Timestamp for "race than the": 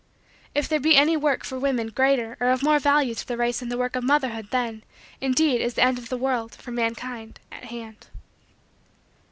3.45-3.77